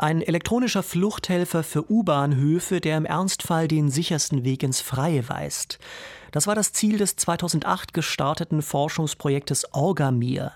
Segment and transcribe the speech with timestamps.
[0.00, 5.78] Ein elektronischer Fluchthelfer für U-Bahnhöfe, der im Ernstfall den sichersten Weg ins Freie weist.
[6.32, 10.52] Das war das Ziel des 2008 gestarteten Forschungsprojektes Orgamir.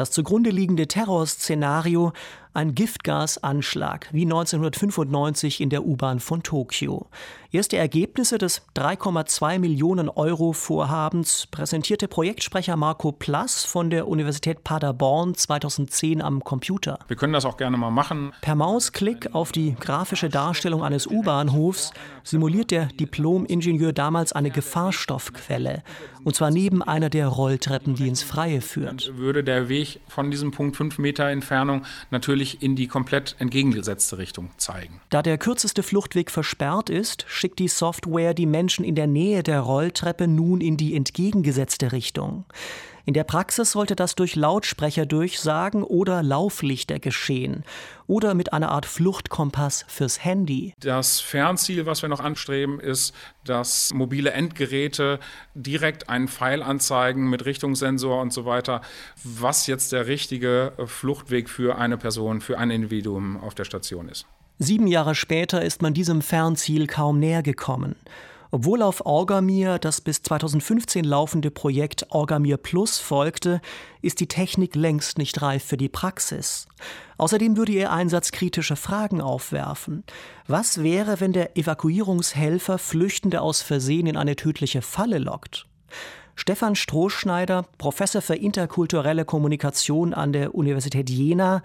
[0.00, 2.14] Das zugrunde liegende Terrorszenario
[2.54, 7.06] ein Giftgasanschlag wie 1995 in der U-Bahn von Tokio.
[7.52, 15.34] Erste Ergebnisse des 3,2 Millionen Euro Vorhabens präsentierte Projektsprecher Marco Plass von der Universität Paderborn
[15.34, 16.98] 2010 am Computer.
[17.06, 18.32] Wir können das auch gerne mal machen.
[18.40, 21.92] Per Mausklick auf die grafische Darstellung eines U-Bahnhofs
[22.24, 25.82] simuliert der Diplom-Ingenieur damals eine Gefahrstoffquelle.
[26.24, 29.16] Und zwar neben einer der Rolltreppen, die ins Freie führt.
[29.16, 34.50] Würde der Weg von diesem Punkt fünf Meter Entfernung natürlich in die komplett entgegengesetzte Richtung
[34.56, 35.00] zeigen.
[35.10, 39.60] Da der kürzeste Fluchtweg versperrt ist, schickt die Software die Menschen in der Nähe der
[39.60, 42.44] Rolltreppe nun in die entgegengesetzte Richtung.
[43.04, 47.64] In der Praxis sollte das durch Lautsprecherdurchsagen oder Lauflichter geschehen
[48.06, 50.74] oder mit einer Art Fluchtkompass fürs Handy.
[50.80, 55.18] Das Fernziel, was wir noch anstreben, ist, dass mobile Endgeräte
[55.54, 58.80] direkt einen Pfeil anzeigen mit Richtungssensor und so weiter,
[59.22, 64.26] was jetzt der richtige Fluchtweg für eine Person, für ein Individuum auf der Station ist.
[64.58, 67.96] Sieben Jahre später ist man diesem Fernziel kaum näher gekommen.
[68.52, 73.60] Obwohl auf Orgamir das bis 2015 laufende Projekt Orgamir Plus folgte,
[74.02, 76.66] ist die Technik längst nicht reif für die Praxis.
[77.16, 80.04] Außerdem würde ihr Einsatz kritische Fragen aufwerfen.
[80.48, 85.66] Was wäre, wenn der Evakuierungshelfer Flüchtende aus Versehen in eine tödliche Falle lockt?
[86.40, 91.62] Stefan Strohschneider, Professor für interkulturelle Kommunikation an der Universität Jena,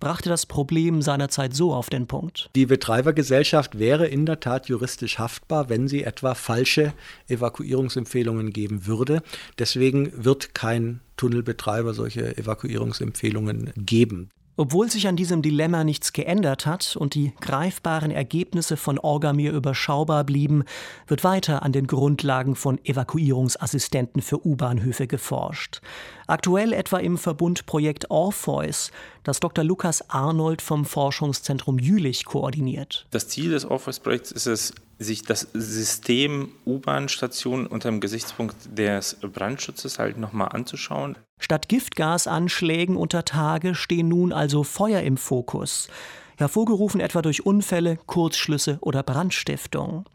[0.00, 2.48] brachte das Problem seinerzeit so auf den Punkt.
[2.56, 6.94] Die Betreibergesellschaft wäre in der Tat juristisch haftbar, wenn sie etwa falsche
[7.28, 9.22] Evakuierungsempfehlungen geben würde.
[9.58, 14.30] Deswegen wird kein Tunnelbetreiber solche Evakuierungsempfehlungen geben.
[14.56, 20.22] Obwohl sich an diesem Dilemma nichts geändert hat und die greifbaren Ergebnisse von Orgamir überschaubar
[20.22, 20.64] blieben,
[21.08, 25.80] wird weiter an den Grundlagen von Evakuierungsassistenten für U-Bahnhöfe geforscht.
[26.28, 28.92] Aktuell etwa im Verbundprojekt Orpheus,
[29.24, 29.64] das Dr.
[29.64, 33.06] Lukas Arnold vom Forschungszentrum Jülich koordiniert.
[33.10, 39.98] Das Ziel des Orpheus-Projekts ist es, sich das System U-Bahn-Station unter dem Gesichtspunkt des Brandschutzes
[39.98, 41.16] halt nochmal anzuschauen.
[41.38, 45.88] Statt Giftgasanschlägen unter Tage stehen nun also Feuer im Fokus,
[46.36, 50.08] hervorgerufen etwa durch Unfälle, Kurzschlüsse oder Brandstiftung.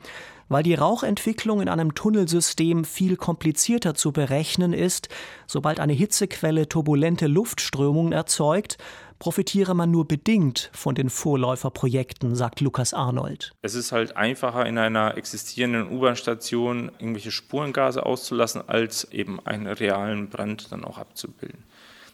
[0.52, 5.08] Weil die Rauchentwicklung in einem Tunnelsystem viel komplizierter zu berechnen ist,
[5.46, 8.80] sobald eine Hitzequelle turbulente Luftströmungen erzeugt,
[9.20, 13.52] profitiere man nur bedingt von den Vorläuferprojekten, sagt Lukas Arnold.
[13.62, 20.30] Es ist halt einfacher, in einer existierenden U-Bahn-Station irgendwelche Spurengase auszulassen, als eben einen realen
[20.30, 21.66] Brand dann auch abzubilden.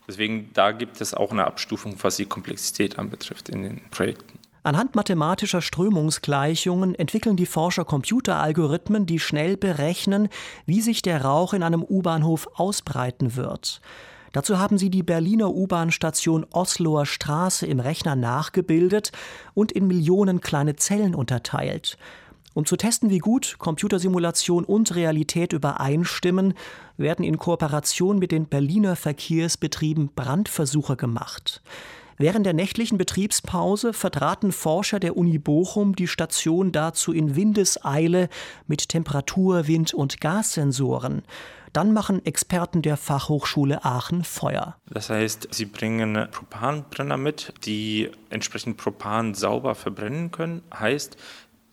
[0.08, 4.40] Deswegen, da gibt es auch eine Abstufung, was die Komplexität anbetrifft in den Projekten.
[4.66, 10.28] Anhand mathematischer Strömungsgleichungen entwickeln die Forscher Computeralgorithmen, die schnell berechnen,
[10.66, 13.80] wie sich der Rauch in einem U-Bahnhof ausbreiten wird.
[14.36, 19.14] Dazu haben sie die Berliner U-Bahn-Station Osloer Straße im Rechner nachgebildet
[19.54, 21.98] und in Millionen kleine Zellen unterteilt.
[22.54, 26.54] Um zu testen, wie gut Computersimulation und Realität übereinstimmen,
[26.98, 31.62] werden in Kooperation mit den Berliner Verkehrsbetrieben Brandversuche gemacht.
[32.18, 38.28] Während der nächtlichen Betriebspause vertraten Forscher der Uni Bochum die Station dazu in Windeseile
[38.68, 41.24] mit Temperatur, Wind und Gassensoren.
[41.76, 44.78] Dann machen Experten der Fachhochschule Aachen Feuer.
[44.90, 50.62] Das heißt, sie bringen Propanbrenner mit, die entsprechend Propan sauber verbrennen können.
[50.74, 51.18] Heißt,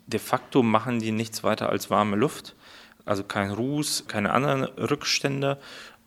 [0.08, 2.56] de facto machen die nichts weiter als warme Luft,
[3.04, 5.58] also kein Ruß, keine anderen Rückstände.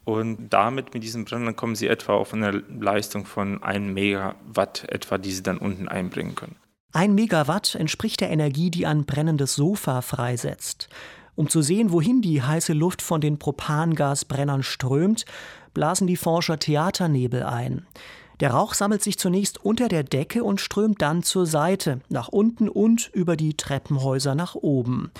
[0.03, 5.17] Und damit, mit diesen Brennern, kommen sie etwa auf eine Leistung von 1 Megawatt etwa,
[5.17, 6.57] die sie dann unten einbringen können.
[6.91, 10.89] Ein Megawatt entspricht der Energie, die ein brennendes Sofa freisetzt.
[11.35, 15.25] Um zu sehen, wohin die heiße Luft von den Propangasbrennern strömt,
[15.73, 17.85] blasen die Forscher Theaternebel ein.
[18.41, 22.67] Der Rauch sammelt sich zunächst unter der Decke und strömt dann zur Seite, nach unten
[22.67, 25.11] und über die Treppenhäuser nach oben.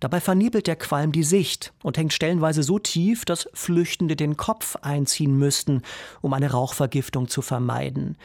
[0.00, 4.76] Dabei vernebelt der Qualm die Sicht und hängt stellenweise so tief, dass Flüchtende den Kopf
[4.82, 5.82] einziehen müssten,
[6.20, 8.16] um eine Rauchvergiftung zu vermeiden.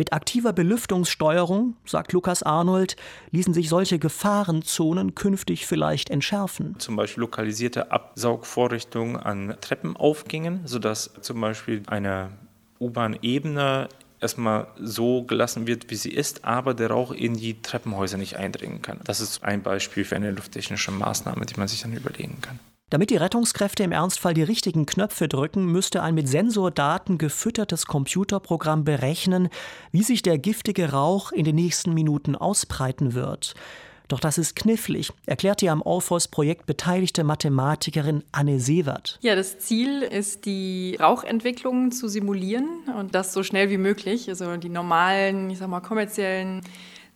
[0.00, 2.96] Mit aktiver Belüftungssteuerung, sagt Lukas Arnold,
[3.32, 6.74] ließen sich solche Gefahrenzonen künftig vielleicht entschärfen.
[6.78, 12.30] Zum Beispiel lokalisierte Absaugvorrichtungen an Treppenaufgängen, sodass zum Beispiel eine
[12.80, 13.90] U-Bahn-Ebene
[14.22, 18.80] erstmal so gelassen wird, wie sie ist, aber der Rauch in die Treppenhäuser nicht eindringen
[18.80, 19.00] kann.
[19.04, 22.58] Das ist ein Beispiel für eine lufttechnische Maßnahme, die man sich dann überlegen kann.
[22.90, 28.82] Damit die Rettungskräfte im Ernstfall die richtigen Knöpfe drücken, müsste ein mit Sensordaten gefüttertes Computerprogramm
[28.82, 29.48] berechnen,
[29.92, 33.54] wie sich der giftige Rauch in den nächsten Minuten ausbreiten wird.
[34.08, 39.20] Doch das ist knifflig, erklärt die am Orphos-Projekt beteiligte Mathematikerin Anne Sewert.
[39.22, 42.66] Ja, das Ziel ist, die Rauchentwicklung zu simulieren
[42.98, 44.28] und das so schnell wie möglich.
[44.28, 46.62] Also die normalen, ich sag mal, kommerziellen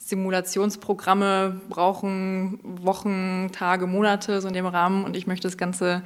[0.04, 6.02] Simulationsprogramme brauchen Wochen, Tage, Monate so in dem Rahmen und ich möchte das Ganze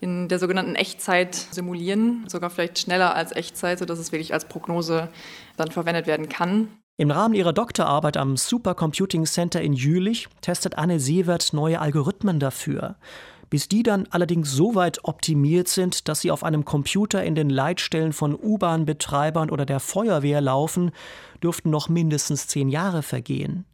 [0.00, 5.08] in der sogenannten Echtzeit simulieren, sogar vielleicht schneller als Echtzeit, sodass es wirklich als Prognose
[5.56, 6.68] dann verwendet werden kann.
[6.98, 12.96] Im Rahmen ihrer Doktorarbeit am Supercomputing Center in Jülich testet Anne Sievert neue Algorithmen dafür.
[13.50, 17.48] Bis die dann allerdings so weit optimiert sind, dass sie auf einem Computer in den
[17.48, 20.90] Leitstellen von U-Bahn-Betreibern oder der Feuerwehr laufen,
[21.42, 23.64] dürften noch mindestens zehn Jahre vergehen.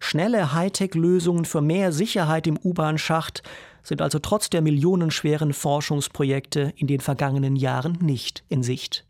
[0.00, 3.42] Schnelle Hightech-Lösungen für mehr Sicherheit im U-Bahn-Schacht
[3.82, 9.04] sind also trotz der millionenschweren Forschungsprojekte in den vergangenen Jahren nicht in Sicht.